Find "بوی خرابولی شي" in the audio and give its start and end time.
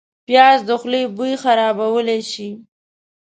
1.17-2.49